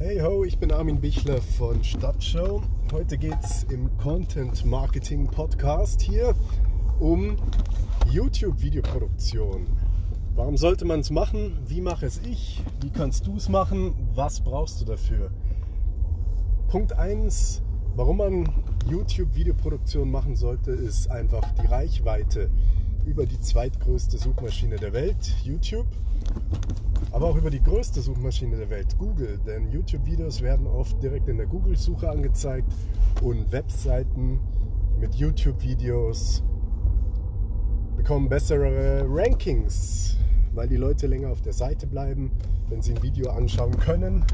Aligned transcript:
Hey 0.00 0.20
ho, 0.20 0.44
ich 0.44 0.56
bin 0.60 0.70
Armin 0.70 1.00
Bichler 1.00 1.42
von 1.42 1.82
Stadtshow. 1.82 2.62
Heute 2.92 3.18
geht 3.18 3.42
es 3.42 3.64
im 3.64 3.90
Content 3.98 4.64
Marketing 4.64 5.26
Podcast 5.26 6.00
hier 6.00 6.36
um 7.00 7.36
YouTube-Videoproduktion. 8.08 9.66
Warum 10.36 10.56
sollte 10.56 10.84
man 10.84 11.00
es 11.00 11.10
machen? 11.10 11.58
Wie 11.66 11.80
mache 11.80 12.06
es 12.06 12.20
ich? 12.24 12.62
Wie 12.80 12.90
kannst 12.90 13.26
du 13.26 13.38
es 13.38 13.48
machen? 13.48 13.92
Was 14.14 14.40
brauchst 14.40 14.80
du 14.80 14.84
dafür? 14.84 15.32
Punkt 16.68 16.92
1, 16.92 17.60
warum 17.96 18.18
man 18.18 18.48
YouTube-Videoproduktion 18.88 20.08
machen 20.08 20.36
sollte, 20.36 20.70
ist 20.70 21.10
einfach 21.10 21.42
die 21.60 21.66
Reichweite 21.66 22.50
über 23.04 23.26
die 23.26 23.40
zweitgrößte 23.40 24.18
Suchmaschine 24.18 24.76
der 24.76 24.92
Welt, 24.92 25.34
YouTube 25.42 25.86
aber 27.12 27.26
auch 27.30 27.36
über 27.36 27.50
die 27.50 27.62
größte 27.62 28.00
Suchmaschine 28.00 28.56
der 28.56 28.70
Welt, 28.70 28.96
Google. 28.98 29.38
Denn 29.46 29.70
YouTube-Videos 29.70 30.40
werden 30.42 30.66
oft 30.66 31.02
direkt 31.02 31.28
in 31.28 31.38
der 31.38 31.46
Google-Suche 31.46 32.08
angezeigt 32.08 32.72
und 33.22 33.50
Webseiten 33.50 34.40
mit 35.00 35.14
YouTube-Videos 35.14 36.42
bekommen 37.96 38.28
bessere 38.28 39.04
Rankings, 39.08 40.16
weil 40.54 40.68
die 40.68 40.76
Leute 40.76 41.06
länger 41.06 41.30
auf 41.30 41.42
der 41.42 41.52
Seite 41.52 41.86
bleiben, 41.86 42.30
wenn 42.68 42.80
sie 42.82 42.94
ein 42.94 43.02
Video 43.02 43.30
anschauen 43.30 43.76
können, 43.78 44.24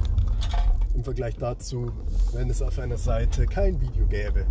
im 0.95 1.03
Vergleich 1.03 1.37
dazu, 1.37 1.91
wenn 2.33 2.51
es 2.51 2.61
auf 2.61 2.79
einer 2.79 2.99
Seite 2.99 3.47
kein 3.47 3.81
Video 3.81 4.07
gäbe. 4.07 4.45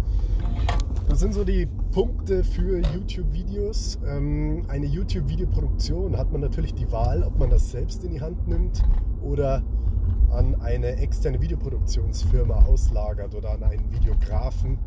Das 1.07 1.20
sind 1.20 1.34
so 1.34 1.43
die 1.43 1.67
Punkte 1.91 2.43
für 2.43 2.80
YouTube-Videos. 2.80 3.99
Ähm, 4.07 4.63
eine 4.67 4.85
YouTube-Videoproduktion 4.85 6.17
hat 6.17 6.31
man 6.31 6.41
natürlich 6.41 6.73
die 6.73 6.91
Wahl, 6.91 7.23
ob 7.23 7.38
man 7.38 7.49
das 7.49 7.71
selbst 7.71 8.03
in 8.03 8.12
die 8.12 8.21
Hand 8.21 8.48
nimmt 8.48 8.81
oder 9.21 9.62
an 10.31 10.59
eine 10.62 10.95
externe 10.98 11.39
Videoproduktionsfirma 11.39 12.66
auslagert 12.66 13.35
oder 13.35 13.52
an 13.52 13.63
einen 13.63 13.91
Videografen. 13.91 14.79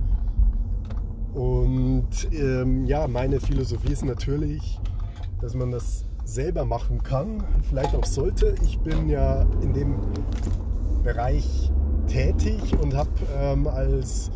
Und 1.35 2.09
ähm, 2.33 2.87
ja, 2.87 3.07
meine 3.07 3.39
Philosophie 3.39 3.93
ist 3.93 4.05
natürlich, 4.05 4.81
dass 5.41 5.55
man 5.55 5.71
das 5.71 6.07
selber 6.25 6.65
machen 6.65 7.03
kann, 7.03 7.45
vielleicht 7.69 7.95
auch 7.95 8.07
sollte. 8.07 8.55
Ich 8.63 8.79
bin 8.81 9.09
ja 9.09 9.43
in 9.63 9.73
dem 9.75 9.95
Bereich 11.05 11.71
tätig 12.09 12.77
und 12.83 12.95
habe 12.95 13.11
ähm, 13.39 13.69
als 13.69 14.31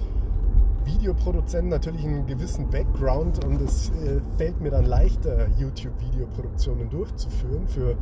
Videoproduzent 0.95 1.69
natürlich 1.69 2.05
einen 2.05 2.27
gewissen 2.27 2.69
Background 2.69 3.45
und 3.45 3.61
es 3.61 3.91
äh, 3.91 4.21
fällt 4.37 4.61
mir 4.61 4.71
dann 4.71 4.85
leichter, 4.85 5.49
YouTube-Videoproduktionen 5.59 6.91
durchzuführen 6.91 7.69
für 7.69 7.97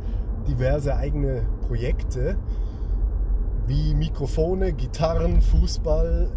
diverse 0.47 0.95
eigene 0.95 1.45
Projekte 1.67 2.37
wie 3.67 3.93
Mikrofone, 3.93 4.73
Gitarren, 4.73 5.41
Fußball, 5.41 6.31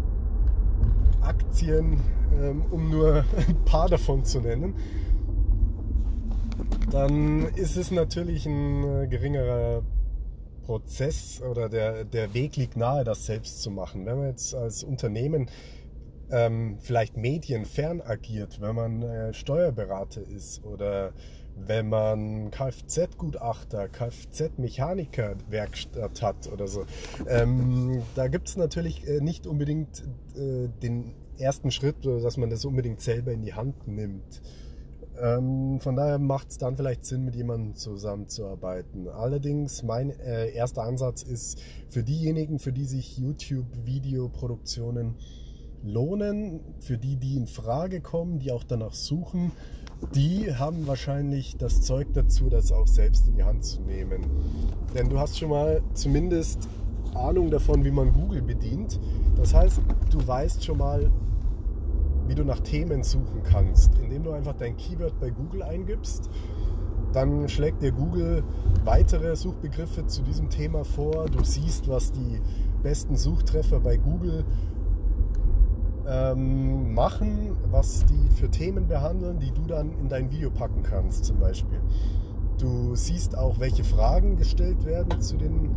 Aktien, 1.21 1.99
ähm, 2.39 2.63
um 2.69 2.89
nur 2.89 3.25
ein 3.47 3.65
paar 3.65 3.89
davon 3.89 4.23
zu 4.23 4.39
nennen. 4.39 4.75
Dann 6.91 7.47
ist 7.55 7.75
es 7.77 7.89
natürlich 7.89 8.45
ein 8.45 8.83
äh, 8.83 9.07
geringerer 9.07 9.81
Prozess 10.65 11.41
oder 11.41 11.67
der, 11.67 12.05
der 12.05 12.33
Weg 12.35 12.55
liegt 12.55 12.77
nahe, 12.77 13.03
das 13.03 13.25
selbst 13.25 13.63
zu 13.63 13.71
machen. 13.71 14.05
Wenn 14.05 14.17
man 14.17 14.27
jetzt 14.27 14.53
als 14.53 14.83
Unternehmen 14.83 15.49
ähm, 16.31 16.77
vielleicht 16.79 17.17
medienfern 17.17 18.01
agiert, 18.01 18.61
wenn 18.61 18.75
man 18.75 19.01
äh, 19.03 19.33
Steuerberater 19.33 20.21
ist 20.21 20.63
oder 20.63 21.13
wenn 21.55 21.89
man 21.89 22.49
Kfz-Gutachter, 22.51 23.87
Kfz-Mechaniker 23.87 25.35
Werkstatt 25.49 26.21
hat 26.21 26.51
oder 26.51 26.67
so. 26.67 26.85
Ähm, 27.27 28.01
da 28.15 28.27
gibt 28.27 28.47
es 28.47 28.57
natürlich 28.57 29.07
äh, 29.07 29.21
nicht 29.21 29.45
unbedingt 29.45 30.03
äh, 30.35 30.67
den 30.81 31.13
ersten 31.37 31.71
Schritt, 31.71 32.05
dass 32.05 32.37
man 32.37 32.49
das 32.49 32.65
unbedingt 32.65 33.01
selber 33.01 33.31
in 33.31 33.41
die 33.41 33.53
Hand 33.53 33.87
nimmt. 33.87 34.41
Ähm, 35.21 35.79
von 35.79 35.95
daher 35.95 36.17
macht 36.17 36.49
es 36.49 36.57
dann 36.57 36.75
vielleicht 36.75 37.05
Sinn, 37.05 37.23
mit 37.23 37.35
jemandem 37.35 37.75
zusammenzuarbeiten. 37.75 39.07
Allerdings, 39.07 39.83
mein 39.83 40.09
äh, 40.09 40.49
erster 40.51 40.81
Ansatz 40.83 41.21
ist 41.21 41.61
für 41.89 42.01
diejenigen, 42.03 42.57
für 42.57 42.71
die 42.73 42.85
sich 42.85 43.17
YouTube-Videoproduktionen 43.17 45.15
lohnen. 45.83 46.61
Für 46.79 46.97
die, 46.97 47.17
die 47.17 47.35
in 47.35 47.47
Frage 47.47 48.01
kommen, 48.01 48.39
die 48.39 48.51
auch 48.51 48.63
danach 48.63 48.93
suchen, 48.93 49.51
die 50.15 50.53
haben 50.53 50.87
wahrscheinlich 50.87 51.57
das 51.57 51.81
Zeug 51.81 52.07
dazu, 52.13 52.49
das 52.49 52.71
auch 52.71 52.87
selbst 52.87 53.27
in 53.27 53.35
die 53.35 53.43
Hand 53.43 53.63
zu 53.63 53.81
nehmen. 53.81 54.21
Denn 54.95 55.09
du 55.09 55.19
hast 55.19 55.37
schon 55.37 55.49
mal 55.49 55.81
zumindest 55.93 56.67
Ahnung 57.15 57.51
davon, 57.51 57.83
wie 57.83 57.91
man 57.91 58.11
Google 58.11 58.41
bedient. 58.41 58.99
Das 59.35 59.53
heißt, 59.53 59.81
du 60.11 60.27
weißt 60.27 60.63
schon 60.63 60.77
mal, 60.77 61.11
wie 62.27 62.35
du 62.35 62.43
nach 62.43 62.59
Themen 62.61 63.03
suchen 63.03 63.43
kannst, 63.43 63.97
indem 63.99 64.23
du 64.23 64.31
einfach 64.31 64.53
dein 64.53 64.77
Keyword 64.77 65.19
bei 65.19 65.29
Google 65.29 65.63
eingibst. 65.63 66.29
Dann 67.11 67.47
schlägt 67.47 67.81
dir 67.81 67.91
Google 67.91 68.43
weitere 68.85 69.35
Suchbegriffe 69.35 70.07
zu 70.07 70.23
diesem 70.23 70.49
Thema 70.49 70.83
vor. 70.83 71.27
Du 71.27 71.43
siehst, 71.43 71.87
was 71.87 72.11
die 72.11 72.41
besten 72.81 73.15
Suchtreffer 73.15 73.79
bei 73.79 73.97
Google 73.97 74.43
ähm, 76.07 76.93
machen, 76.93 77.55
was 77.71 78.05
die 78.05 78.29
für 78.35 78.49
Themen 78.49 78.87
behandeln, 78.87 79.39
die 79.39 79.51
du 79.51 79.61
dann 79.67 79.91
in 79.99 80.09
dein 80.09 80.31
Video 80.31 80.49
packen 80.49 80.83
kannst 80.83 81.25
zum 81.25 81.39
Beispiel. 81.39 81.79
Du 82.57 82.95
siehst 82.95 83.37
auch, 83.37 83.59
welche 83.59 83.83
Fragen 83.83 84.37
gestellt 84.37 84.85
werden 84.85 85.19
zu 85.21 85.37
den 85.37 85.75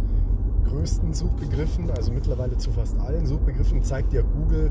größten 0.69 1.15
Suchbegriffen, 1.15 1.91
also 1.91 2.12
mittlerweile 2.12 2.56
zu 2.56 2.70
fast 2.72 2.98
allen 3.00 3.26
Suchbegriffen. 3.26 3.82
Zeigt 3.82 4.12
dir 4.12 4.22
Google 4.22 4.70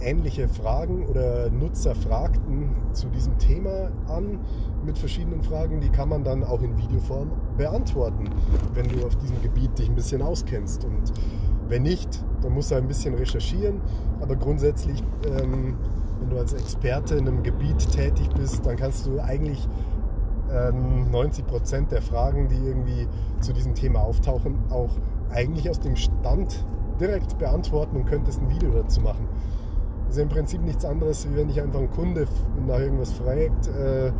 ähnliche 0.00 0.48
Fragen 0.48 1.06
oder 1.06 1.50
Nutzer 1.50 1.94
fragten 1.94 2.70
zu 2.92 3.08
diesem 3.08 3.38
Thema 3.38 3.90
an 4.08 4.40
mit 4.84 4.98
verschiedenen 4.98 5.42
Fragen, 5.42 5.80
die 5.80 5.88
kann 5.88 6.08
man 6.08 6.22
dann 6.22 6.44
auch 6.44 6.62
in 6.62 6.76
Videoform 6.76 7.30
beantworten, 7.56 8.28
wenn 8.74 8.88
du 8.88 9.06
auf 9.06 9.16
diesem 9.16 9.40
Gebiet 9.42 9.78
dich 9.78 9.88
ein 9.88 9.94
bisschen 9.94 10.22
auskennst. 10.22 10.84
Und 10.84 11.12
wenn 11.68 11.82
nicht, 11.82 12.24
dann 12.42 12.52
musst 12.52 12.70
du 12.70 12.76
ein 12.76 12.88
bisschen 12.88 13.14
recherchieren. 13.14 13.80
Aber 14.20 14.36
grundsätzlich, 14.36 15.02
ähm, 15.26 15.76
wenn 16.20 16.30
du 16.30 16.38
als 16.38 16.52
Experte 16.52 17.16
in 17.16 17.28
einem 17.28 17.42
Gebiet 17.42 17.78
tätig 17.92 18.28
bist, 18.36 18.64
dann 18.64 18.76
kannst 18.76 19.06
du 19.06 19.20
eigentlich 19.20 19.68
ähm, 20.52 21.10
90 21.10 21.46
Prozent 21.46 21.92
der 21.92 22.02
Fragen, 22.02 22.48
die 22.48 22.56
irgendwie 22.56 23.08
zu 23.40 23.52
diesem 23.52 23.74
Thema 23.74 24.00
auftauchen, 24.00 24.58
auch 24.70 24.90
eigentlich 25.30 25.68
aus 25.68 25.80
dem 25.80 25.96
Stand 25.96 26.64
direkt 27.00 27.38
beantworten 27.38 27.96
und 27.96 28.06
könntest 28.06 28.40
ein 28.40 28.48
Video 28.48 28.70
dazu 28.70 29.00
machen. 29.00 29.28
Das 30.06 30.16
ist 30.16 30.22
im 30.22 30.28
Prinzip 30.28 30.62
nichts 30.62 30.84
anderes, 30.84 31.28
wie 31.28 31.36
wenn 31.36 31.48
dich 31.48 31.60
einfach 31.60 31.80
ein 31.80 31.90
Kunde 31.90 32.26
nach 32.66 32.78
irgendwas 32.78 33.12
fragt, 33.12 33.68
äh, 33.68 34.12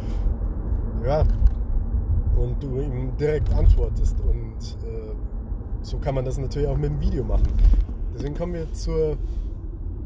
ja, 1.07 1.23
und 2.37 2.63
du 2.63 2.81
ihm 2.81 3.17
direkt 3.17 3.53
antwortest. 3.55 4.17
Und 4.21 4.77
äh, 4.87 4.96
so 5.87 5.99
kann 5.99 6.17
man 6.17 6.25
das 6.25 6.37
natürlich 6.37 6.69
auch 6.69 6.77
mit 6.77 6.91
dem 6.91 7.01
Video 7.01 7.23
machen. 7.23 7.47
Deswegen 8.13 8.35
kommen 8.35 8.55
wir 8.55 8.73
zur 8.73 9.17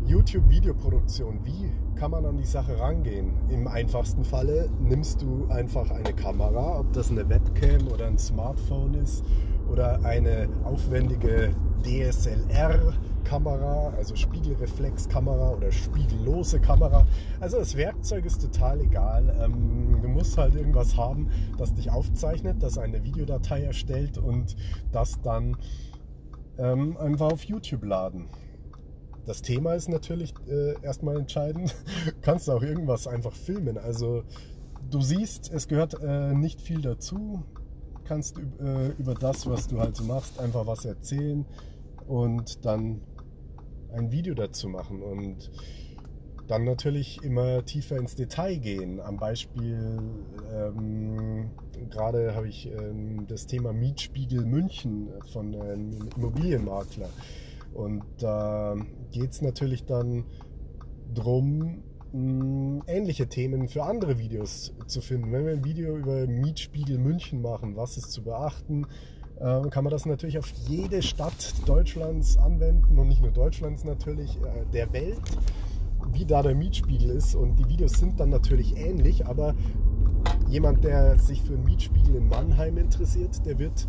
YouTube-Videoproduktion. 0.04 1.40
Wie 1.42 1.70
kann 1.98 2.10
man 2.10 2.26
an 2.26 2.36
die 2.36 2.44
Sache 2.44 2.78
rangehen? 2.78 3.32
Im 3.48 3.66
einfachsten 3.66 4.22
Falle 4.22 4.68
nimmst 4.78 5.22
du 5.22 5.46
einfach 5.48 5.90
eine 5.90 6.12
Kamera, 6.12 6.80
ob 6.80 6.92
das 6.92 7.10
eine 7.10 7.26
Webcam 7.28 7.88
oder 7.88 8.06
ein 8.08 8.18
Smartphone 8.18 8.92
ist 8.94 9.24
oder 9.72 10.04
eine 10.04 10.48
aufwendige 10.64 11.50
DSLR-Kamera, 13.20 13.94
also 13.96 14.16
Spiegelreflexkamera 14.16 15.50
oder 15.52 15.70
spiegellose 15.72 16.60
Kamera. 16.60 17.06
Also 17.40 17.58
das 17.58 17.76
Werkzeug 17.76 18.24
ist 18.24 18.40
total 18.40 18.80
egal. 18.80 19.36
Ähm, 19.40 20.00
du 20.02 20.08
musst 20.08 20.36
halt 20.36 20.54
irgendwas 20.54 20.96
haben, 20.96 21.28
das 21.58 21.74
dich 21.74 21.90
aufzeichnet, 21.90 22.62
das 22.62 22.78
eine 22.78 23.02
Videodatei 23.04 23.62
erstellt 23.62 24.18
und 24.18 24.56
das 24.92 25.20
dann 25.22 25.56
ähm, 26.58 26.96
einfach 26.96 27.32
auf 27.32 27.44
YouTube 27.44 27.84
laden. 27.84 28.28
Das 29.26 29.42
Thema 29.42 29.74
ist 29.74 29.88
natürlich 29.88 30.34
äh, 30.48 30.80
erstmal 30.82 31.18
entscheidend. 31.18 31.74
Du 32.06 32.12
kannst 32.22 32.48
auch 32.50 32.62
irgendwas 32.62 33.06
einfach 33.06 33.32
filmen. 33.32 33.78
Also 33.78 34.24
du 34.90 35.00
siehst, 35.00 35.52
es 35.52 35.68
gehört 35.68 36.02
äh, 36.02 36.34
nicht 36.34 36.60
viel 36.60 36.80
dazu. 36.80 37.44
Kannst 38.04 38.38
äh, 38.38 38.88
über 38.98 39.14
das, 39.14 39.46
was 39.46 39.68
du 39.68 39.78
halt 39.78 39.94
so 39.94 40.02
machst, 40.04 40.40
einfach 40.40 40.66
was 40.66 40.84
erzählen 40.84 41.46
und 42.10 42.64
dann 42.64 43.00
ein 43.92 44.10
Video 44.10 44.34
dazu 44.34 44.68
machen. 44.68 45.00
Und 45.00 45.50
dann 46.48 46.64
natürlich 46.64 47.22
immer 47.22 47.64
tiefer 47.64 47.96
ins 47.96 48.16
Detail 48.16 48.56
gehen. 48.56 49.00
Am 49.00 49.16
Beispiel, 49.16 49.98
ähm, 50.52 51.50
gerade 51.88 52.34
habe 52.34 52.48
ich 52.48 52.66
ähm, 52.66 53.26
das 53.28 53.46
Thema 53.46 53.72
Mietspiegel 53.72 54.44
München 54.44 55.08
von 55.32 55.54
einem 55.54 56.08
Immobilienmakler. 56.16 57.08
Und 57.72 58.02
da 58.18 58.74
äh, 58.74 58.80
geht 59.12 59.30
es 59.30 59.42
natürlich 59.42 59.84
dann 59.84 60.24
darum, 61.14 61.84
ähnliche 62.12 63.28
Themen 63.28 63.68
für 63.68 63.84
andere 63.84 64.18
Videos 64.18 64.74
zu 64.88 65.00
finden. 65.00 65.30
Wenn 65.30 65.46
wir 65.46 65.52
ein 65.52 65.64
Video 65.64 65.96
über 65.96 66.26
Mietspiegel 66.26 66.98
München 66.98 67.40
machen, 67.40 67.76
was 67.76 67.96
ist 67.96 68.10
zu 68.10 68.24
beachten, 68.24 68.88
kann 69.40 69.84
man 69.84 69.90
das 69.90 70.04
natürlich 70.04 70.38
auf 70.38 70.50
jede 70.68 71.00
Stadt 71.00 71.54
Deutschlands 71.66 72.36
anwenden 72.36 72.98
und 72.98 73.08
nicht 73.08 73.22
nur 73.22 73.30
Deutschlands 73.30 73.84
natürlich, 73.84 74.36
äh, 74.36 74.66
der 74.72 74.92
Welt, 74.92 75.22
wie 76.12 76.26
da 76.26 76.42
der 76.42 76.54
Mietspiegel 76.54 77.10
ist. 77.10 77.34
Und 77.34 77.56
die 77.56 77.68
Videos 77.68 77.92
sind 77.92 78.20
dann 78.20 78.28
natürlich 78.28 78.76
ähnlich, 78.76 79.26
aber 79.26 79.54
jemand, 80.48 80.84
der 80.84 81.18
sich 81.18 81.42
für 81.42 81.54
einen 81.54 81.64
Mietspiegel 81.64 82.16
in 82.16 82.28
Mannheim 82.28 82.76
interessiert, 82.76 83.44
der 83.46 83.58
wird 83.58 83.86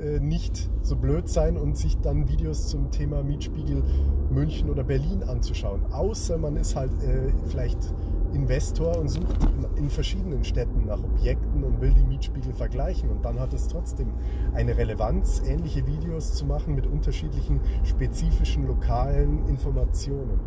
äh, 0.00 0.20
nicht 0.20 0.70
so 0.82 0.96
blöd 0.96 1.28
sein 1.28 1.56
und 1.56 1.76
sich 1.76 1.98
dann 1.98 2.28
Videos 2.28 2.68
zum 2.68 2.90
Thema 2.90 3.22
Mietspiegel 3.22 3.82
München 4.30 4.70
oder 4.70 4.84
Berlin 4.84 5.22
anzuschauen. 5.22 5.84
Außer 5.92 6.38
man 6.38 6.56
ist 6.56 6.76
halt 6.76 6.90
äh, 7.02 7.32
vielleicht 7.48 7.92
Investor 8.34 8.98
und 8.98 9.08
sucht 9.08 9.36
in 9.76 9.88
verschiedenen 9.88 10.44
Städten 10.44 10.86
nach 10.86 11.02
Objekten 11.02 11.64
und 11.64 11.80
will 11.80 11.94
die 11.94 12.04
Mietspiegel 12.04 12.52
vergleichen. 12.52 13.10
Und 13.10 13.24
dann 13.24 13.40
hat 13.40 13.52
es 13.54 13.68
trotzdem 13.68 14.12
eine 14.52 14.76
Relevanz, 14.76 15.42
ähnliche 15.46 15.86
Videos 15.86 16.34
zu 16.34 16.44
machen 16.46 16.74
mit 16.74 16.86
unterschiedlichen 16.86 17.60
spezifischen 17.84 18.66
lokalen 18.66 19.46
Informationen. 19.46 20.40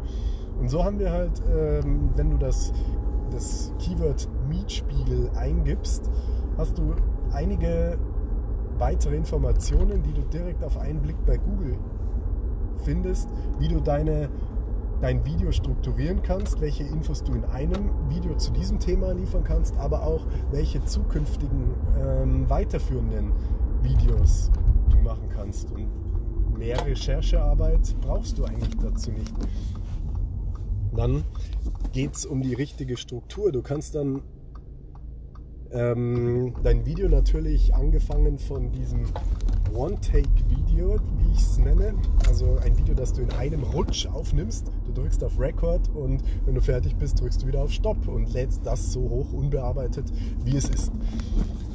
Und 0.59 0.69
so 0.69 0.83
haben 0.83 0.99
wir 0.99 1.11
halt, 1.11 1.41
ähm, 1.55 2.09
wenn 2.15 2.31
du 2.31 2.37
das, 2.37 2.73
das 3.31 3.71
Keyword 3.79 4.27
Mietspiegel 4.49 5.29
eingibst, 5.35 6.09
hast 6.57 6.77
du 6.77 6.95
einige 7.31 7.97
weitere 8.77 9.15
Informationen, 9.15 10.03
die 10.03 10.13
du 10.13 10.21
direkt 10.21 10.63
auf 10.63 10.77
einen 10.77 11.01
Blick 11.01 11.17
bei 11.25 11.37
Google 11.37 11.77
findest, 12.83 13.29
wie 13.59 13.67
du 13.67 13.79
deine, 13.79 14.29
dein 15.01 15.23
Video 15.25 15.51
strukturieren 15.51 16.21
kannst, 16.23 16.59
welche 16.59 16.83
Infos 16.83 17.23
du 17.23 17.33
in 17.33 17.45
einem 17.45 17.91
Video 18.09 18.35
zu 18.35 18.51
diesem 18.51 18.79
Thema 18.79 19.13
liefern 19.13 19.43
kannst, 19.43 19.77
aber 19.77 20.03
auch 20.03 20.25
welche 20.51 20.83
zukünftigen 20.85 21.75
ähm, 21.99 22.49
weiterführenden 22.49 23.31
Videos 23.81 24.51
du 24.89 24.97
machen 24.97 25.29
kannst. 25.29 25.71
Und 25.71 25.87
mehr 26.57 26.83
Recherchearbeit 26.85 27.95
brauchst 28.01 28.37
du 28.37 28.45
eigentlich 28.45 28.77
dazu 28.77 29.11
nicht. 29.11 29.33
Dann 30.95 31.23
geht 31.93 32.15
es 32.15 32.25
um 32.25 32.41
die 32.41 32.55
richtige 32.55 32.97
Struktur. 32.97 33.51
Du 33.51 33.61
kannst 33.61 33.93
dann 33.93 34.21
ähm, 35.71 36.53
dein 36.63 36.85
Video 36.85 37.07
natürlich 37.09 37.75
angefangen 37.75 38.39
von 38.39 38.71
diesem 38.71 39.05
One-Take-Video, 39.73 40.99
wie 41.17 41.31
ich 41.33 41.39
es 41.39 41.57
nenne. 41.57 41.93
Also 42.27 42.57
ein 42.63 42.77
Video, 42.77 42.93
das 42.93 43.13
du 43.13 43.21
in 43.21 43.31
einem 43.33 43.63
Rutsch 43.63 44.05
aufnimmst. 44.07 44.71
Du 44.85 44.93
drückst 44.93 45.23
auf 45.23 45.39
Record 45.39 45.89
und 45.95 46.23
wenn 46.45 46.55
du 46.55 46.61
fertig 46.61 46.95
bist, 46.95 47.19
drückst 47.19 47.43
du 47.43 47.47
wieder 47.47 47.63
auf 47.63 47.71
Stopp 47.71 48.07
und 48.07 48.31
lädst 48.33 48.65
das 48.65 48.91
so 48.91 49.01
hoch 49.01 49.33
unbearbeitet, 49.33 50.05
wie 50.43 50.57
es 50.57 50.69
ist. 50.69 50.91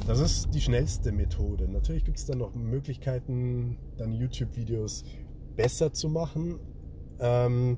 Das 0.07 0.19
ist 0.19 0.53
die 0.53 0.61
schnellste 0.61 1.11
Methode. 1.11 1.67
Natürlich 1.67 2.03
gibt 2.03 2.17
es 2.17 2.25
dann 2.25 2.39
noch 2.39 2.53
Möglichkeiten, 2.55 3.77
deine 3.97 4.15
YouTube-Videos 4.15 5.03
besser 5.55 5.93
zu 5.93 6.09
machen. 6.09 6.59
Ähm, 7.19 7.77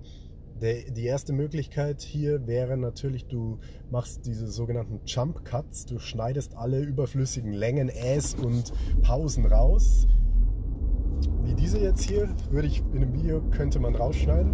der, 0.62 0.90
die 0.90 1.06
erste 1.06 1.34
Möglichkeit 1.34 2.02
hier 2.02 2.48
wäre 2.48 2.78
natürlich, 2.78 3.25
du 3.25 3.60
machst 3.92 4.25
diese 4.25 4.48
sogenannten 4.48 5.02
Jump 5.06 5.44
Cuts. 5.44 5.86
Du 5.86 6.00
schneidest 6.00 6.56
alle 6.56 6.81
überflüssigen 6.81 7.52
Längen, 7.52 7.90
Äs 7.90 8.36
und 8.36 8.72
Pausen 9.02 9.46
raus. 9.46 10.07
Wie 11.44 11.54
diese 11.54 11.80
jetzt 11.80 12.02
hier, 12.02 12.30
würde 12.50 12.68
ich 12.68 12.84
in 12.94 13.04
einem 13.04 13.13
Video 13.13 13.42
könnte 13.52 13.80
man 13.80 13.96
rausschneiden. 13.96 14.54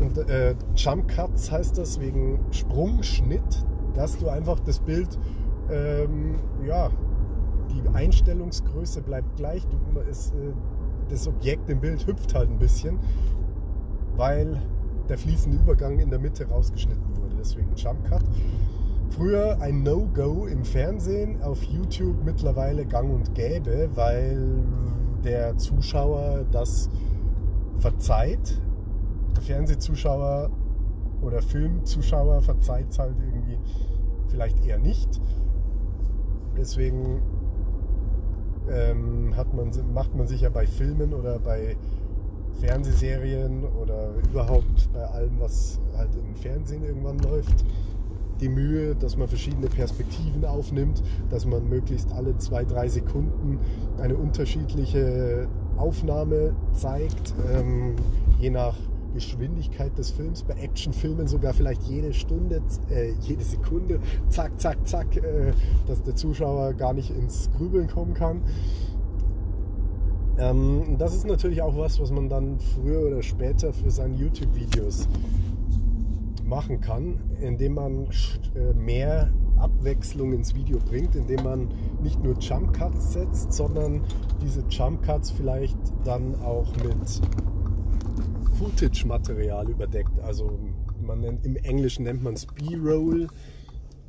Und 0.00 0.18
äh, 0.28 0.54
Jump 0.74 1.08
Cuts 1.08 1.50
heißt 1.50 1.78
das 1.78 2.00
wegen 2.00 2.40
Sprungschnitt, 2.50 3.64
dass 3.94 4.18
du 4.18 4.28
einfach 4.28 4.58
das 4.60 4.80
Bild, 4.80 5.18
ähm, 5.70 6.36
ja, 6.66 6.90
die 7.70 7.88
Einstellungsgröße 7.94 9.02
bleibt 9.02 9.36
gleich. 9.36 9.64
Du, 9.66 10.00
es, 10.00 10.30
äh, 10.30 10.52
das 11.08 11.28
Objekt 11.28 11.70
im 11.70 11.80
Bild 11.80 12.06
hüpft 12.06 12.34
halt 12.34 12.50
ein 12.50 12.58
bisschen, 12.58 12.98
weil 14.16 14.60
der 15.08 15.18
fließende 15.18 15.58
Übergang 15.58 15.98
in 15.98 16.10
der 16.10 16.18
Mitte 16.18 16.46
rausgeschnitten 16.48 17.16
wurde. 17.16 17.36
Deswegen 17.38 17.74
Jump 17.76 18.04
Cut. 18.08 18.22
Früher 19.10 19.58
ein 19.60 19.82
No-Go 19.82 20.46
im 20.46 20.64
Fernsehen, 20.64 21.42
auf 21.42 21.62
YouTube 21.62 22.24
mittlerweile 22.24 22.84
gang 22.84 23.12
und 23.12 23.34
gäbe, 23.34 23.88
weil 23.94 24.62
der 25.24 25.56
Zuschauer 25.56 26.44
das 26.50 26.90
verzeiht. 27.78 28.60
Der 29.34 29.42
Fernsehzuschauer 29.42 30.50
oder 31.22 31.42
Filmzuschauer 31.42 32.42
verzeiht 32.42 32.90
es 32.90 32.98
halt 32.98 33.16
irgendwie 33.18 33.58
vielleicht 34.28 34.64
eher 34.64 34.78
nicht. 34.78 35.20
Deswegen 36.56 37.22
ähm, 38.70 39.36
hat 39.36 39.54
man, 39.54 39.70
macht 39.92 40.14
man 40.14 40.26
sich 40.26 40.42
ja 40.42 40.50
bei 40.50 40.66
Filmen 40.66 41.14
oder 41.14 41.38
bei 41.38 41.76
Fernsehserien 42.60 43.64
oder 43.64 44.10
überhaupt 44.30 44.92
bei 44.92 45.04
allem, 45.04 45.38
was 45.38 45.78
halt 45.96 46.14
im 46.14 46.34
Fernsehen 46.34 46.84
irgendwann 46.84 47.18
läuft, 47.18 47.64
die 48.40 48.48
Mühe, 48.48 48.94
dass 48.94 49.16
man 49.16 49.28
verschiedene 49.28 49.66
Perspektiven 49.66 50.44
aufnimmt, 50.44 51.02
dass 51.28 51.44
man 51.44 51.68
möglichst 51.68 52.12
alle 52.12 52.36
zwei, 52.38 52.64
drei 52.64 52.88
Sekunden 52.88 53.58
eine 54.00 54.16
unterschiedliche 54.16 55.48
Aufnahme 55.76 56.54
zeigt, 56.72 57.34
ähm, 57.52 57.96
je 58.38 58.50
nach 58.50 58.76
Geschwindigkeit 59.14 59.96
des 59.98 60.10
Films, 60.10 60.42
bei 60.42 60.54
Actionfilmen 60.54 61.26
sogar 61.26 61.54
vielleicht 61.54 61.82
jede 61.84 62.12
Stunde, 62.12 62.62
äh, 62.90 63.12
jede 63.20 63.42
Sekunde, 63.42 64.00
zack, 64.28 64.60
zack, 64.60 64.86
zack, 64.86 65.16
äh, 65.16 65.52
dass 65.86 66.02
der 66.02 66.14
Zuschauer 66.14 66.74
gar 66.74 66.92
nicht 66.92 67.10
ins 67.10 67.50
Grübeln 67.56 67.88
kommen 67.88 68.14
kann. 68.14 68.42
Ähm, 70.38 70.96
das 70.98 71.14
ist 71.14 71.26
natürlich 71.26 71.62
auch 71.62 71.76
was, 71.76 72.00
was 72.00 72.10
man 72.10 72.28
dann 72.28 72.58
früher 72.60 73.06
oder 73.06 73.22
später 73.22 73.72
für 73.72 73.90
seine 73.90 74.14
YouTube-Videos 74.16 75.08
machen 76.44 76.80
kann, 76.80 77.20
indem 77.40 77.74
man 77.74 78.08
äh, 78.54 78.72
mehr 78.74 79.30
Abwechslung 79.58 80.32
ins 80.32 80.54
Video 80.54 80.78
bringt, 80.78 81.16
indem 81.16 81.42
man 81.42 81.68
nicht 82.02 82.22
nur 82.22 82.38
Jump 82.38 82.72
Cuts 82.72 83.12
setzt, 83.12 83.52
sondern 83.52 84.02
diese 84.40 84.62
Jump 84.70 85.02
Cuts 85.02 85.30
vielleicht 85.30 85.76
dann 86.04 86.40
auch 86.42 86.68
mit 86.76 87.20
Footage-Material 88.58 89.68
überdeckt. 89.68 90.18
Also 90.20 90.58
man 91.00 91.20
nennt, 91.20 91.44
im 91.44 91.56
Englischen 91.56 92.04
nennt 92.04 92.22
man 92.22 92.34
es 92.34 92.46
B-Roll, 92.46 93.28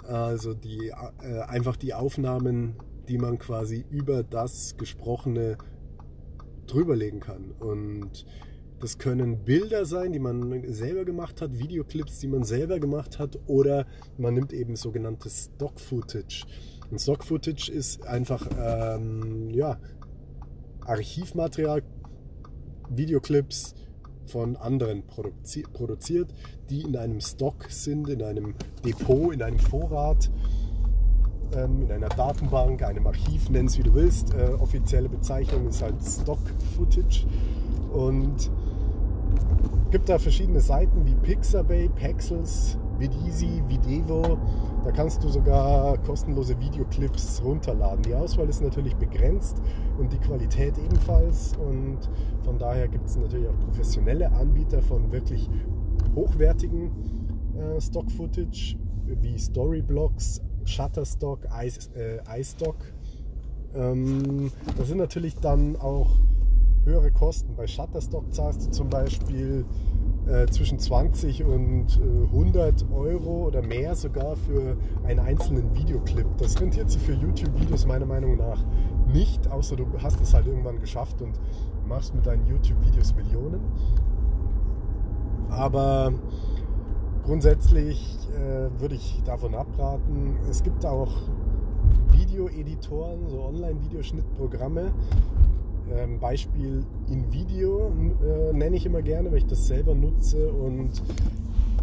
also 0.08 0.54
die, 0.54 0.90
äh, 1.22 1.42
einfach 1.48 1.76
die 1.76 1.94
Aufnahmen, 1.94 2.76
die 3.08 3.18
man 3.18 3.40
quasi 3.40 3.86
über 3.90 4.24
das 4.24 4.78
gesprochene 4.78 5.58
drüberlegen 6.72 7.20
kann. 7.20 7.52
Und 7.60 8.26
das 8.80 8.98
können 8.98 9.44
Bilder 9.44 9.86
sein, 9.86 10.14
die 10.14 10.20
man 10.20 10.64
selber 10.72 11.04
gemacht 11.04 11.42
hat, 11.42 11.60
Videoclips, 11.60 12.20
die 12.20 12.28
man 12.28 12.44
selber 12.44 12.80
gemacht 12.80 13.20
hat, 13.20 13.38
oder 13.48 13.86
man 14.18 14.34
nimmt 14.34 14.54
eben 14.54 14.76
sogenanntes 14.76 15.52
Stock-Footage. 15.56 16.46
Und 16.90 17.00
Stock-Footage 17.00 17.72
ist 17.72 18.06
einfach 18.06 18.48
ähm, 18.58 19.50
ja, 19.52 19.80
Archivmaterial, 20.86 21.84
Videoclips 22.90 23.76
von 24.26 24.56
anderen 24.56 25.04
produziert, 25.08 26.34
die 26.70 26.82
in 26.82 26.96
einem 26.96 27.20
Stock 27.20 27.70
sind, 27.70 28.10
in 28.10 28.24
einem 28.24 28.56
Depot, 28.86 29.34
in 29.34 29.42
einem 29.42 29.60
Vorrat 29.60 30.32
in 31.54 31.92
einer 31.92 32.10
Datenbank, 32.10 32.84
einem 32.84 33.08
Archiv, 33.08 33.50
nenn 33.50 33.66
es 33.66 33.78
wie 33.78 33.84
du 33.84 33.94
willst. 33.94 34.34
Äh, 34.34 34.54
offizielle 34.60 35.10
Bezeichnung 35.10 35.68
ist 35.68 35.82
halt 35.82 35.96
Stock 36.04 36.40
Footage 36.76 37.26
und 37.94 38.52
gibt 39.92 40.10
da 40.10 40.20
verschiedene 40.20 40.62
Seiten 40.62 41.06
wie 41.06 41.16
Pixabay, 41.16 41.90
Pexels, 41.90 42.78
Vidisi, 43.00 43.64
Videvo. 43.68 44.38
Da 44.84 44.92
kannst 44.92 45.24
du 45.24 45.30
sogar 45.30 45.98
kostenlose 46.00 46.60
Videoclips 46.60 47.42
runterladen. 47.44 48.04
Die 48.04 48.14
Auswahl 48.14 48.48
ist 48.48 48.62
natürlich 48.62 48.96
begrenzt 48.96 49.62
und 49.98 50.14
die 50.14 50.20
Qualität 50.20 50.78
ebenfalls. 50.78 51.54
Und 51.58 51.98
von 52.44 52.58
daher 52.60 52.88
gibt 52.88 53.08
es 53.08 53.18
natürlich 53.18 53.48
auch 53.48 53.60
professionelle 53.60 54.32
Anbieter 54.32 54.82
von 54.82 55.12
wirklich 55.12 55.50
hochwertigen 56.16 56.92
äh, 57.58 57.82
Stock-Footage 57.82 58.78
wie 59.22 59.38
Storyblocks, 59.40 60.42
Shutterstock, 60.70 61.40
Ice, 61.62 61.90
äh, 61.96 62.40
iStock. 62.40 62.78
Ähm, 63.76 64.52
das 64.78 64.88
sind 64.88 64.98
natürlich 64.98 65.36
dann 65.36 65.76
auch 65.76 66.12
höhere 66.86 67.12
Kosten. 67.12 67.56
Bei 67.56 67.68
Shutterstock 67.68 68.34
zahlst 68.34 68.68
du 68.68 68.72
zum 68.72 68.90
Beispiel 68.90 69.66
äh, 70.28 70.48
zwischen 70.48 70.80
20 70.80 71.44
und 71.44 72.00
äh, 72.00 72.26
100 72.26 72.86
Euro 72.92 73.48
oder 73.48 73.62
mehr 73.62 73.96
sogar 73.96 74.36
für 74.36 74.78
einen 75.04 75.20
einzelnen 75.20 75.76
Videoclip. 75.76 76.28
Das 76.38 76.60
rentiert 76.60 76.90
sich 76.90 77.02
für 77.02 77.14
YouTube-Videos 77.14 77.86
meiner 77.86 78.06
Meinung 78.06 78.38
nach 78.38 78.64
nicht, 79.12 79.50
außer 79.52 79.76
du 79.76 79.88
hast 80.02 80.22
es 80.22 80.34
halt 80.34 80.48
irgendwann 80.48 80.80
geschafft 80.80 81.22
und 81.22 81.40
machst 81.88 82.14
mit 82.14 82.26
deinen 82.26 82.46
YouTube-Videos 82.46 83.16
Millionen. 83.16 83.62
Aber 85.50 86.14
Grundsätzlich 87.30 88.18
äh, 88.34 88.82
würde 88.82 88.96
ich 88.96 89.22
davon 89.24 89.54
abraten. 89.54 90.36
Es 90.50 90.64
gibt 90.64 90.84
auch 90.84 91.30
Videoeditoren, 92.12 93.30
so 93.30 93.44
Online-Videoschnittprogramme, 93.44 94.92
Ähm, 95.92 96.20
Beispiel 96.20 96.84
InVideo 97.08 97.92
äh, 98.24 98.54
nenne 98.54 98.78
ich 98.78 98.88
immer 98.88 99.04
gerne, 99.04 99.30
weil 99.32 99.38
ich 99.38 99.46
das 99.46 99.68
selber 99.68 99.94
nutze 99.94 100.52
und 100.52 101.04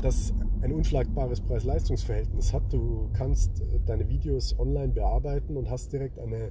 das 0.02 0.34
ein 0.62 0.72
unschlagbares 0.72 1.40
Preis-Leistungs-Verhältnis 1.42 2.52
hat. 2.52 2.72
Du 2.72 3.08
kannst 3.12 3.60
äh, 3.60 3.78
deine 3.86 4.08
Videos 4.08 4.58
online 4.58 4.92
bearbeiten 4.92 5.56
und 5.56 5.70
hast 5.70 5.92
direkt 5.92 6.18
eine 6.18 6.50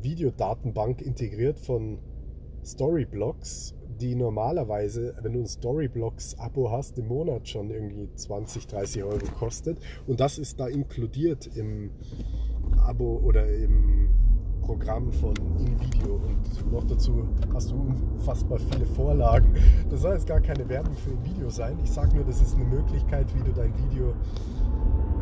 Videodatenbank 0.00 1.02
integriert 1.02 1.58
von 1.58 1.98
Storyblocks, 2.64 3.74
die 4.00 4.14
normalerweise, 4.14 5.14
wenn 5.22 5.32
du 5.32 5.40
ein 5.40 5.46
Storyblocks-Abo 5.46 6.70
hast, 6.70 6.98
im 6.98 7.08
Monat 7.08 7.48
schon 7.48 7.70
irgendwie 7.70 8.08
20, 8.14 8.66
30 8.66 9.04
Euro 9.04 9.26
kostet. 9.38 9.78
Und 10.06 10.20
das 10.20 10.38
ist 10.38 10.58
da 10.60 10.68
inkludiert 10.68 11.48
im 11.56 11.90
Abo 12.86 13.20
oder 13.24 13.46
im 13.46 14.08
Programm 14.62 15.10
von 15.12 15.34
InVideo. 15.58 16.16
Und 16.16 16.72
noch 16.72 16.84
dazu 16.84 17.26
hast 17.54 17.70
du 17.70 17.76
unfassbar 17.76 18.58
viele 18.58 18.86
Vorlagen. 18.86 19.54
Das 19.88 20.02
soll 20.02 20.12
jetzt 20.12 20.26
gar 20.26 20.40
keine 20.40 20.68
Werbung 20.68 20.94
für 20.94 21.10
ein 21.10 21.24
Video 21.24 21.48
sein. 21.48 21.78
Ich 21.82 21.90
sage 21.90 22.14
nur, 22.14 22.24
das 22.24 22.40
ist 22.42 22.54
eine 22.54 22.64
Möglichkeit, 22.64 23.34
wie 23.34 23.42
du 23.42 23.52
dein 23.52 23.72
Video 23.78 24.12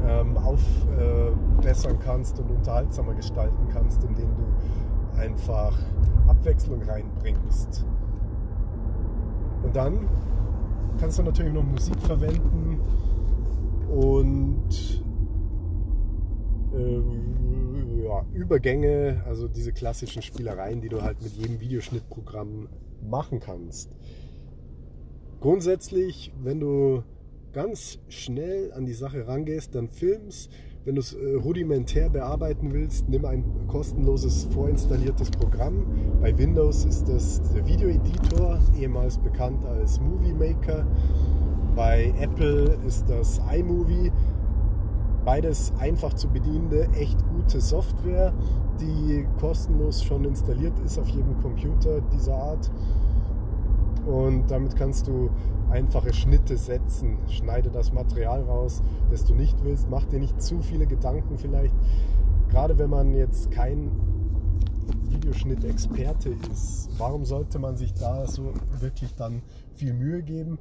ähm, 0.06 0.36
aufbessern 0.36 1.94
äh, 1.94 2.04
kannst 2.04 2.38
und 2.40 2.50
unterhaltsamer 2.50 3.14
gestalten 3.14 3.68
kannst, 3.72 4.02
indem 4.04 4.34
du 4.34 5.20
einfach 5.20 5.78
Abwechslung 6.26 6.82
reinbringst. 6.82 7.86
Und 9.66 9.74
dann 9.74 10.08
kannst 11.00 11.18
du 11.18 11.24
natürlich 11.24 11.52
noch 11.52 11.64
Musik 11.64 12.00
verwenden 12.02 12.80
und 13.90 15.02
äh, 16.72 18.04
ja, 18.04 18.24
Übergänge, 18.32 19.24
also 19.26 19.48
diese 19.48 19.72
klassischen 19.72 20.22
Spielereien, 20.22 20.80
die 20.80 20.88
du 20.88 21.02
halt 21.02 21.20
mit 21.20 21.32
jedem 21.32 21.58
Videoschnittprogramm 21.58 22.68
machen 23.02 23.40
kannst. 23.40 23.96
Grundsätzlich, 25.40 26.32
wenn 26.44 26.60
du 26.60 27.02
ganz 27.52 27.98
schnell 28.06 28.72
an 28.72 28.86
die 28.86 28.94
Sache 28.94 29.26
rangehst, 29.26 29.74
dann 29.74 29.88
filmst. 29.88 30.52
Wenn 30.86 30.94
du 30.94 31.00
es 31.00 31.14
äh, 31.14 31.34
rudimentär 31.34 32.08
bearbeiten 32.08 32.72
willst, 32.72 33.08
nimm 33.08 33.24
ein 33.24 33.42
kostenloses 33.66 34.44
vorinstalliertes 34.54 35.32
Programm. 35.32 35.84
Bei 36.20 36.38
Windows 36.38 36.84
ist 36.84 37.08
das 37.08 37.42
der 37.52 37.66
Video 37.66 37.88
Editor, 37.88 38.60
ehemals 38.78 39.18
bekannt 39.18 39.64
als 39.64 40.00
Movie 40.00 40.32
Maker. 40.32 40.86
Bei 41.74 42.14
Apple 42.20 42.78
ist 42.86 43.08
das 43.08 43.40
iMovie. 43.52 44.12
Beides 45.24 45.72
einfach 45.80 46.14
zu 46.14 46.28
bedienende, 46.28 46.88
echt 46.92 47.18
gute 47.30 47.60
Software, 47.60 48.32
die 48.80 49.26
kostenlos 49.40 50.04
schon 50.04 50.24
installiert 50.24 50.78
ist 50.84 51.00
auf 51.00 51.08
jedem 51.08 51.36
Computer 51.42 52.00
dieser 52.14 52.36
Art. 52.36 52.70
Und 54.06 54.50
damit 54.50 54.76
kannst 54.76 55.08
du 55.08 55.30
einfache 55.70 56.14
Schnitte 56.14 56.56
setzen. 56.56 57.18
Schneide 57.28 57.70
das 57.70 57.92
Material 57.92 58.42
raus, 58.42 58.82
das 59.10 59.24
du 59.24 59.34
nicht 59.34 59.62
willst. 59.64 59.90
Mach 59.90 60.04
dir 60.04 60.20
nicht 60.20 60.40
zu 60.40 60.60
viele 60.60 60.86
Gedanken 60.86 61.38
vielleicht. 61.38 61.74
Gerade 62.48 62.78
wenn 62.78 62.90
man 62.90 63.14
jetzt 63.14 63.50
kein 63.50 63.90
Videoschnitt-Experte 65.08 66.30
ist, 66.52 66.88
warum 66.98 67.24
sollte 67.24 67.58
man 67.58 67.76
sich 67.76 67.92
da 67.94 68.26
so 68.26 68.52
wirklich 68.78 69.14
dann 69.16 69.42
viel 69.74 69.92
Mühe 69.92 70.22
geben? 70.22 70.58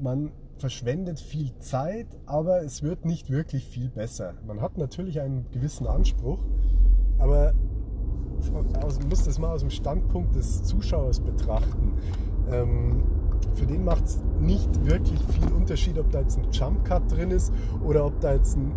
Man 0.00 0.32
verschwendet 0.56 1.20
viel 1.20 1.56
Zeit, 1.60 2.06
aber 2.26 2.62
es 2.62 2.82
wird 2.82 3.04
nicht 3.04 3.30
wirklich 3.30 3.66
viel 3.66 3.88
besser. 3.88 4.34
Man 4.46 4.60
hat 4.60 4.78
natürlich 4.78 5.20
einen 5.20 5.46
gewissen 5.52 5.86
Anspruch, 5.86 6.44
aber 7.18 7.52
man 8.52 9.08
muss 9.08 9.24
das 9.24 9.38
mal 9.38 9.52
aus 9.52 9.60
dem 9.60 9.70
Standpunkt 9.70 10.34
des 10.34 10.64
Zuschauers 10.64 11.20
betrachten. 11.20 11.94
Ähm, 12.50 13.02
für 13.54 13.66
den 13.66 13.84
macht 13.84 14.06
es 14.06 14.20
nicht 14.40 14.84
wirklich 14.84 15.22
viel 15.26 15.52
Unterschied, 15.52 15.98
ob 15.98 16.10
da 16.10 16.20
jetzt 16.20 16.38
ein 16.38 16.46
Jump 16.50 16.84
Cut 16.84 17.10
drin 17.10 17.30
ist 17.30 17.52
oder 17.84 18.04
ob 18.04 18.20
da 18.20 18.34
jetzt 18.34 18.56
ein 18.56 18.72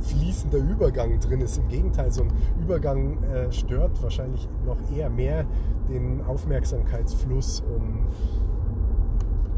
fließender 0.00 0.58
Übergang 0.58 1.18
drin 1.20 1.40
ist. 1.40 1.58
Im 1.58 1.68
Gegenteil, 1.68 2.10
so 2.10 2.22
ein 2.22 2.32
Übergang 2.60 3.22
äh, 3.24 3.52
stört 3.52 4.02
wahrscheinlich 4.02 4.48
noch 4.66 4.76
eher 4.96 5.08
mehr 5.08 5.46
den 5.88 6.20
Aufmerksamkeitsfluss 6.22 7.60
und 7.60 8.06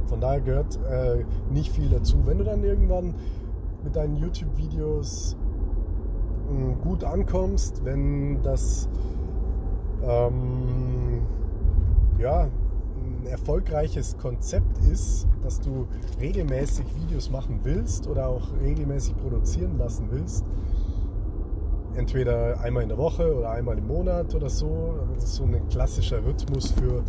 von 0.06 0.20
daher 0.20 0.40
gehört 0.40 0.78
äh, 0.90 1.24
nicht 1.50 1.72
viel 1.72 1.88
dazu. 1.88 2.18
Wenn 2.26 2.38
du 2.38 2.44
dann 2.44 2.62
irgendwann 2.62 3.14
mit 3.82 3.96
deinen 3.96 4.16
YouTube-Videos 4.16 5.36
äh, 6.50 6.84
gut 6.84 7.04
ankommst, 7.04 7.84
wenn 7.84 8.42
das 8.42 8.88
ähm, 10.02 11.22
ja, 12.18 12.48
ein 13.24 13.30
erfolgreiches 13.30 14.16
Konzept 14.18 14.78
ist, 14.90 15.26
dass 15.42 15.60
du 15.60 15.86
regelmäßig 16.20 16.84
Videos 17.02 17.30
machen 17.30 17.60
willst 17.62 18.06
oder 18.06 18.28
auch 18.28 18.48
regelmäßig 18.62 19.16
produzieren 19.16 19.78
lassen 19.78 20.08
willst, 20.10 20.44
entweder 21.94 22.60
einmal 22.60 22.82
in 22.82 22.90
der 22.90 22.98
Woche 22.98 23.34
oder 23.34 23.50
einmal 23.50 23.78
im 23.78 23.86
Monat 23.86 24.34
oder 24.34 24.50
so, 24.50 24.94
das 25.14 25.24
ist 25.24 25.34
so 25.36 25.44
ein 25.44 25.68
klassischer 25.68 26.24
Rhythmus 26.24 26.72
für, 26.72 27.02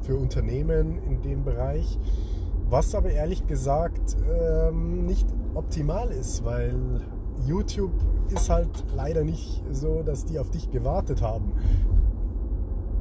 für 0.00 0.16
Unternehmen 0.16 0.98
in 1.06 1.20
dem 1.22 1.44
Bereich. 1.44 1.98
Was 2.70 2.94
aber 2.94 3.10
ehrlich 3.10 3.46
gesagt 3.46 4.16
ähm, 4.30 5.06
nicht 5.06 5.26
optimal 5.54 6.10
ist, 6.10 6.44
weil 6.44 7.00
YouTube 7.46 7.92
ist 8.30 8.50
halt 8.50 8.84
leider 8.94 9.24
nicht 9.24 9.62
so, 9.70 10.02
dass 10.02 10.24
die 10.24 10.38
auf 10.38 10.50
dich 10.50 10.70
gewartet 10.70 11.22
haben. 11.22 11.52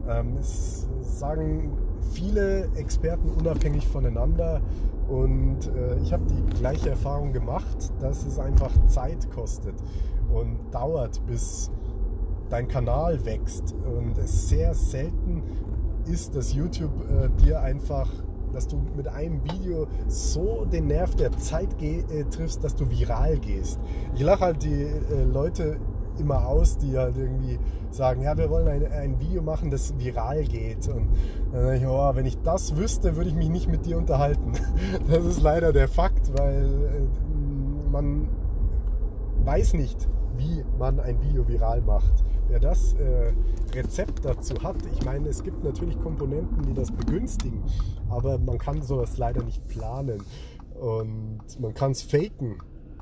Ähm, 0.08 0.38
es 0.40 0.88
sagen 1.02 1.72
viele 2.08 2.70
Experten 2.76 3.30
unabhängig 3.30 3.88
voneinander. 3.88 4.62
Und 5.08 5.68
äh, 5.68 6.00
ich 6.02 6.12
habe 6.12 6.24
die 6.26 6.58
gleiche 6.58 6.90
Erfahrung 6.90 7.32
gemacht, 7.32 7.94
dass 8.00 8.26
es 8.26 8.40
einfach 8.40 8.72
Zeit 8.88 9.30
kostet 9.32 9.76
und 10.34 10.58
dauert, 10.72 11.26
bis 11.26 11.72
dein 12.50 12.68
Kanal 12.68 13.24
wächst. 13.26 13.74
Und 13.86 14.18
es 14.18 14.50
sehr 14.50 14.74
selten 14.74 15.44
ist, 16.08 16.36
dass 16.36 16.54
YouTube 16.54 16.92
äh, 17.10 17.30
dir 17.42 17.62
einfach, 17.62 18.10
dass 18.54 18.68
du 18.68 18.82
mit 18.96 19.08
einem 19.08 19.44
Video 19.44 19.88
so 20.08 20.66
den 20.66 20.88
Nerv 20.88 21.16
der 21.16 21.32
Zeit 21.38 21.82
äh, 21.82 22.24
triffst, 22.26 22.64
dass 22.64 22.76
du 22.76 22.90
viral 22.90 23.38
gehst. 23.38 23.80
Ich 24.16 24.22
lache 24.22 24.42
halt 24.42 24.64
die 24.64 24.84
äh, 24.84 25.24
Leute 25.24 25.78
immer 26.20 26.48
aus, 26.48 26.78
die 26.78 26.98
halt 26.98 27.18
irgendwie 27.18 27.60
sagen, 27.92 28.22
ja, 28.22 28.38
wir 28.38 28.50
wollen 28.50 28.68
ein, 28.68 28.92
ein 28.92 29.20
Video 29.20 29.42
machen, 29.42 29.72
das 29.72 29.98
viral 29.98 30.44
geht. 30.44 30.88
Und 30.88 31.10
dann 31.52 31.76
ich, 31.76 31.86
oh, 31.86 32.12
wenn 32.16 32.26
ich 32.26 32.38
das 32.44 32.76
wüsste, 32.76 33.16
würde 33.16 33.30
ich 33.30 33.36
mich 33.36 33.50
nicht 33.50 33.70
mit 33.70 33.86
dir 33.86 33.98
unterhalten. 33.98 34.54
Das 35.08 35.26
ist 35.26 35.42
leider 35.42 35.74
der 35.74 35.88
Fakt, 35.88 36.38
weil 36.38 36.66
äh, 36.66 37.92
man 37.92 38.30
weiß 39.46 39.74
nicht, 39.74 40.08
wie 40.36 40.64
man 40.78 41.00
ein 41.00 41.22
Video 41.22 41.48
viral 41.48 41.82
macht. 41.82 42.24
Wer 42.50 42.60
das 42.60 42.94
äh, 42.94 43.34
Rezept 43.74 44.24
dazu 44.24 44.56
hat, 44.64 44.78
ich 44.94 45.04
meine, 45.04 45.28
es 45.28 45.44
gibt 45.44 45.64
natürlich 45.64 46.00
Komponenten, 46.00 46.64
die 46.64 46.74
das 46.74 46.92
begünstigen, 46.92 47.62
aber 48.10 48.38
man 48.38 48.58
kann 48.58 48.82
sowas 48.82 49.18
leider 49.18 49.44
nicht 49.44 49.68
planen. 49.68 50.24
Und 50.80 51.42
man 51.60 51.74
kann 51.74 51.92
es 51.92 52.04
faken, 52.04 52.58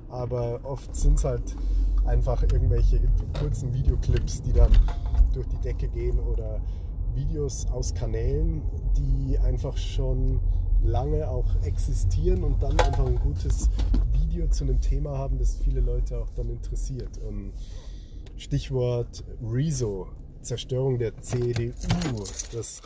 aber 0.09 0.61
oft 0.63 0.95
sind 0.95 1.17
es 1.17 1.25
halt 1.25 1.55
einfach 2.05 2.41
irgendwelche 2.43 3.01
kurzen 3.39 3.73
Videoclips, 3.73 4.41
die 4.41 4.53
dann 4.53 4.71
durch 5.33 5.47
die 5.47 5.57
Decke 5.57 5.87
gehen 5.87 6.19
oder 6.19 6.61
Videos 7.13 7.65
aus 7.71 7.93
Kanälen, 7.93 8.61
die 8.97 9.37
einfach 9.39 9.77
schon 9.77 10.39
lange 10.83 11.27
auch 11.27 11.47
existieren 11.63 12.43
und 12.43 12.61
dann 12.61 12.79
einfach 12.79 13.05
ein 13.05 13.19
gutes 13.19 13.69
Video 14.13 14.47
zu 14.47 14.65
einem 14.65 14.79
Thema 14.81 15.17
haben, 15.17 15.39
das 15.39 15.57
viele 15.57 15.81
Leute 15.81 16.19
auch 16.19 16.29
dann 16.31 16.49
interessiert. 16.49 17.17
Und 17.19 17.53
Stichwort 18.37 19.23
Rezo, 19.41 20.07
Zerstörung 20.41 20.99
der 20.99 21.17
CDU, 21.17 22.23
das 22.51 22.81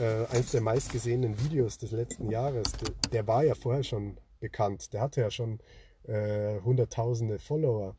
äh, 0.00 0.26
eins 0.34 0.52
der 0.52 0.60
meistgesehenen 0.60 1.38
Videos 1.44 1.78
des 1.78 1.90
letzten 1.90 2.30
Jahres, 2.30 2.72
der, 2.72 2.90
der, 3.12 3.26
war 3.26 3.44
ja 3.44 3.54
vorher 3.54 3.82
schon 3.82 4.16
bekannt, 4.40 4.92
der 4.92 5.00
hatte 5.00 5.20
ja 5.20 5.30
schon 5.30 5.58
äh, 6.04 6.60
hunderttausende 6.60 7.38
Follower 7.38 7.96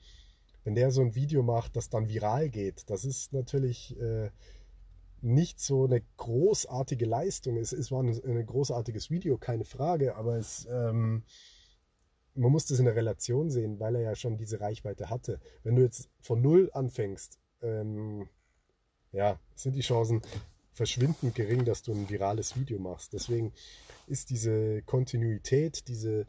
wenn 0.67 0.75
der 0.75 0.91
so 0.91 0.99
ein 0.99 1.15
Video 1.15 1.43
macht, 1.43 1.77
das 1.77 1.87
dann 1.87 2.09
viral 2.09 2.49
geht, 2.49 2.89
das 2.89 3.05
ist 3.05 3.31
natürlich 3.31 3.97
äh, 4.01 4.31
nicht 5.21 5.61
so 5.61 5.85
eine 5.85 6.01
großartige 6.17 7.05
Leistung. 7.05 7.55
Es, 7.55 7.71
es 7.71 7.89
war 7.89 8.03
ein, 8.03 8.09
ein 8.09 8.45
großartiges 8.45 9.09
Video, 9.09 9.37
keine 9.37 9.63
Frage, 9.63 10.17
aber 10.17 10.35
es, 10.35 10.67
ähm, 10.69 11.23
man 12.33 12.51
muss 12.51 12.65
das 12.65 12.79
in 12.79 12.85
der 12.85 12.97
Relation 12.97 13.49
sehen, 13.49 13.79
weil 13.79 13.95
er 13.95 14.01
ja 14.01 14.15
schon 14.15 14.35
diese 14.35 14.59
Reichweite 14.59 15.09
hatte. 15.09 15.39
Wenn 15.63 15.77
du 15.77 15.83
jetzt 15.83 16.09
von 16.19 16.41
Null 16.41 16.69
anfängst, 16.73 17.39
ähm, 17.61 18.27
ja, 19.13 19.39
sind 19.55 19.73
die 19.73 19.79
Chancen 19.79 20.21
verschwindend 20.73 21.33
gering, 21.33 21.63
dass 21.63 21.81
du 21.81 21.93
ein 21.93 22.09
virales 22.09 22.57
Video 22.57 22.77
machst. 22.77 23.13
Deswegen 23.13 23.53
ist 24.05 24.31
diese 24.31 24.81
Kontinuität, 24.81 25.87
diese 25.87 26.25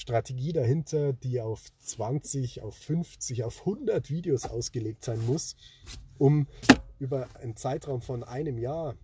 Strategie 0.00 0.54
dahinter, 0.54 1.12
die 1.12 1.42
auf 1.42 1.62
20, 1.78 2.62
auf 2.62 2.74
50, 2.74 3.44
auf 3.44 3.60
100 3.60 4.08
Videos 4.08 4.46
ausgelegt 4.46 5.04
sein 5.04 5.24
muss, 5.26 5.56
um 6.16 6.46
über 6.98 7.28
einen 7.34 7.54
Zeitraum 7.54 8.00
von 8.00 8.24
einem 8.24 8.56
Jahr 8.56 8.94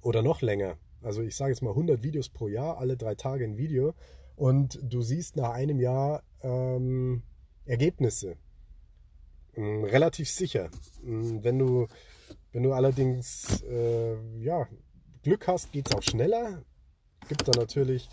oder 0.00 0.22
noch 0.22 0.40
länger, 0.40 0.76
also 1.02 1.20
ich 1.22 1.34
sage 1.34 1.50
jetzt 1.50 1.62
mal 1.62 1.70
100 1.70 2.04
Videos 2.04 2.28
pro 2.28 2.46
Jahr, 2.46 2.78
alle 2.78 2.96
drei 2.96 3.16
Tage 3.16 3.44
ein 3.44 3.56
Video 3.56 3.92
und 4.36 4.78
du 4.82 5.02
siehst 5.02 5.34
nach 5.34 5.50
einem 5.50 5.80
Jahr 5.80 6.22
ähm, 6.42 7.24
Ergebnisse. 7.64 8.36
Ähm, 9.56 9.82
relativ 9.82 10.30
sicher. 10.30 10.70
Ähm, 11.04 11.42
wenn 11.42 11.58
du, 11.58 11.88
wenn 12.52 12.62
du 12.62 12.72
allerdings 12.72 13.62
äh, 13.62 14.16
ja, 14.38 14.68
Glück 15.24 15.48
hast, 15.48 15.72
geht 15.72 15.88
es 15.88 15.96
auch 15.96 16.02
schneller. 16.04 16.62
Gibt 17.28 17.48
da 17.48 17.52
natürlich 17.58 18.08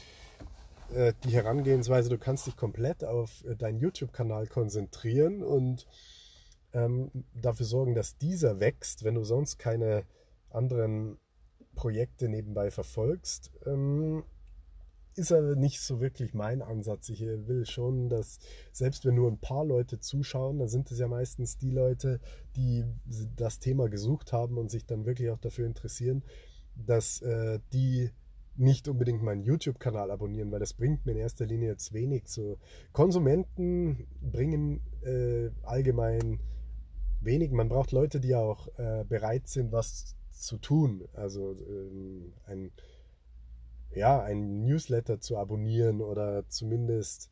äh, 0.96 1.14
die 1.24 1.32
Herangehensweise, 1.32 2.10
du 2.10 2.18
kannst 2.18 2.48
dich 2.48 2.56
komplett 2.56 3.04
auf 3.04 3.44
äh, 3.46 3.56
deinen 3.56 3.80
YouTube-Kanal 3.80 4.48
konzentrieren 4.48 5.44
und 5.44 5.88
ähm, 6.74 7.12
dafür 7.34 7.66
sorgen, 7.66 7.96
dass 7.96 8.18
dieser 8.18 8.60
wächst, 8.60 9.04
wenn 9.04 9.16
du 9.16 9.24
sonst 9.24 9.58
keine 9.60 10.04
anderen 10.50 11.18
Projekte 11.76 12.30
nebenbei 12.30 12.72
verfolgst. 12.72 13.52
Ähm, 13.66 14.24
ist 15.16 15.32
aber 15.32 15.56
nicht 15.56 15.80
so 15.80 16.02
wirklich 16.02 16.34
mein 16.34 16.62
Ansatz. 16.62 17.10
Ich 17.10 17.22
äh, 17.22 17.48
will 17.48 17.66
schon, 17.66 18.10
dass 18.10 18.40
selbst 18.72 19.06
wenn 19.06 19.16
nur 19.16 19.32
ein 19.32 19.40
paar 19.40 19.66
Leute 19.66 20.00
zuschauen, 20.00 20.60
dann 20.60 20.68
sind 20.68 20.92
es 20.92 21.00
ja 21.00 21.08
meistens 21.08 21.58
die 21.58 21.72
Leute, 21.72 22.20
die 22.56 22.86
das 23.36 23.60
Thema 23.60 23.90
gesucht 23.90 24.34
haben 24.34 24.58
und 24.58 24.70
sich 24.72 24.86
dann 24.86 25.06
wirklich 25.06 25.30
auch 25.30 25.40
dafür 25.40 25.66
interessieren, 25.66 26.24
dass 26.76 27.22
äh, 27.22 27.60
die 27.72 28.12
nicht 28.58 28.88
unbedingt 28.88 29.22
meinen 29.22 29.44
YouTube-Kanal 29.44 30.12
abonnieren, 30.12 30.52
weil 30.52 30.60
das 30.60 30.74
bringt 30.74 31.06
mir 31.06 31.14
in 31.14 31.18
erster 31.18 31.46
Linie 31.46 31.70
jetzt 31.70 31.94
wenig. 31.94 32.24
So 32.28 32.58
Konsumenten 32.94 34.08
bringen 34.22 34.82
äh, 35.04 35.50
allgemein 35.64 36.40
wenig. 37.22 37.52
Man 37.52 37.70
braucht 37.70 37.92
Leute, 37.92 38.20
die 38.20 38.36
auch 38.36 38.68
äh, 38.78 39.04
bereit 39.04 39.48
sind, 39.48 39.72
was 39.72 40.16
zu 40.32 40.58
tun. 40.58 41.08
Also 41.14 41.56
ähm, 41.68 42.34
ein, 42.46 42.72
ja, 43.94 44.22
ein 44.22 44.62
Newsletter 44.62 45.20
zu 45.20 45.38
abonnieren 45.38 46.02
oder 46.02 46.48
zumindest 46.48 47.30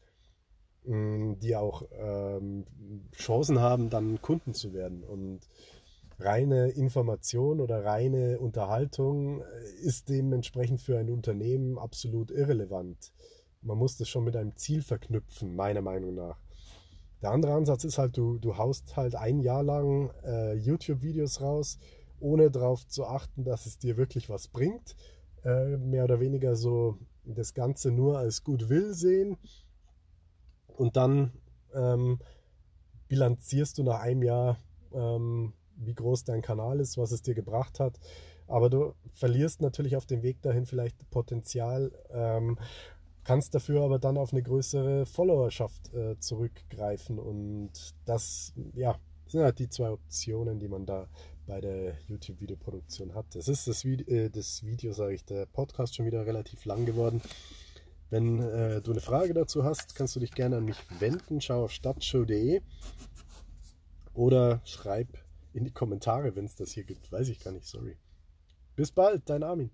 mh, 0.85 1.35
die 1.41 1.55
auch 1.55 1.83
ähm, 1.91 2.65
Chancen 3.15 3.59
haben, 3.59 3.89
dann 3.89 4.21
Kunden 4.21 4.53
zu 4.53 4.73
werden. 4.73 5.03
Und 5.03 5.41
reine 6.19 6.69
Information 6.69 7.59
oder 7.59 7.83
reine 7.83 8.39
Unterhaltung 8.39 9.41
äh, 9.41 9.43
ist 9.81 10.09
dementsprechend 10.09 10.81
für 10.81 10.97
ein 10.97 11.09
Unternehmen 11.09 11.77
absolut 11.77 12.31
irrelevant. 12.31 13.13
Man 13.61 13.77
muss 13.77 13.97
das 13.97 14.09
schon 14.09 14.23
mit 14.23 14.35
einem 14.35 14.55
Ziel 14.55 14.81
verknüpfen, 14.81 15.55
meiner 15.55 15.81
Meinung 15.81 16.15
nach. 16.15 16.37
Der 17.21 17.31
andere 17.31 17.53
Ansatz 17.53 17.85
ist 17.85 17.97
halt, 17.97 18.17
du, 18.17 18.37
du 18.37 18.57
haust 18.57 18.97
halt 18.97 19.15
ein 19.15 19.39
Jahr 19.39 19.63
lang 19.63 20.11
äh, 20.25 20.55
YouTube-Videos 20.55 21.39
raus, 21.39 21.79
ohne 22.19 22.51
darauf 22.51 22.85
zu 22.87 23.05
achten, 23.05 23.45
dass 23.45 23.65
es 23.65 23.77
dir 23.77 23.95
wirklich 23.95 24.29
was 24.29 24.49
bringt. 24.49 24.95
Äh, 25.43 25.77
mehr 25.77 26.03
oder 26.03 26.19
weniger 26.19 26.55
so 26.55 26.97
das 27.23 27.53
Ganze 27.53 27.91
nur 27.91 28.17
als 28.17 28.43
Goodwill 28.43 28.93
sehen. 28.93 29.37
Und 30.67 30.97
dann 30.97 31.31
ähm, 31.73 32.19
bilanzierst 33.07 33.77
du 33.77 33.83
nach 33.83 33.99
einem 33.99 34.23
Jahr, 34.23 34.57
ähm, 34.91 35.53
wie 35.77 35.93
groß 35.95 36.23
dein 36.23 36.41
Kanal 36.41 36.79
ist, 36.79 36.97
was 36.97 37.11
es 37.11 37.21
dir 37.21 37.35
gebracht 37.35 37.79
hat. 37.79 37.99
Aber 38.47 38.69
du 38.69 38.93
verlierst 39.11 39.61
natürlich 39.61 39.95
auf 39.95 40.05
dem 40.05 40.21
Weg 40.21 40.41
dahin 40.41 40.65
vielleicht 40.65 41.09
Potenzial, 41.09 41.91
ähm, 42.11 42.57
kannst 43.23 43.55
dafür 43.55 43.83
aber 43.83 43.99
dann 43.99 44.17
auf 44.17 44.33
eine 44.33 44.43
größere 44.43 45.05
Followerschaft 45.05 45.93
äh, 45.93 46.19
zurückgreifen. 46.19 47.19
Und 47.19 47.71
das, 48.05 48.53
ja, 48.73 48.97
sind 49.27 49.41
halt 49.41 49.59
die 49.59 49.69
zwei 49.69 49.91
Optionen, 49.91 50.59
die 50.59 50.67
man 50.67 50.85
da 50.85 51.07
bei 51.45 51.61
der 51.61 51.97
YouTube-Videoproduktion 52.07 53.13
hat. 53.15 53.25
Das 53.33 53.47
ist 53.47 53.67
das, 53.67 53.83
Video, 53.85 54.07
äh, 54.07 54.29
das 54.29 54.63
Video, 54.63 54.93
sage 54.93 55.15
ich, 55.15 55.25
der 55.25 55.45
Podcast 55.45 55.95
schon 55.95 56.05
wieder 56.05 56.25
relativ 56.25 56.65
lang 56.65 56.85
geworden. 56.85 57.21
Wenn 58.09 58.39
äh, 58.39 58.81
du 58.81 58.91
eine 58.91 59.01
Frage 59.01 59.33
dazu 59.33 59.63
hast, 59.63 59.95
kannst 59.95 60.15
du 60.15 60.19
dich 60.19 60.31
gerne 60.31 60.57
an 60.57 60.65
mich 60.65 60.77
wenden. 60.99 61.41
Schau 61.41 61.63
auf 61.63 61.71
stadtshow.de 61.71 62.61
oder 64.13 64.61
schreib 64.65 65.22
in 65.53 65.63
die 65.63 65.71
Kommentare, 65.71 66.35
wenn 66.35 66.45
es 66.45 66.55
das 66.55 66.71
hier 66.71 66.83
gibt. 66.83 67.11
Weiß 67.11 67.29
ich 67.29 67.39
gar 67.39 67.51
nicht, 67.51 67.65
sorry. 67.65 67.97
Bis 68.75 68.91
bald, 68.91 69.29
dein 69.29 69.43
Armin. 69.43 69.71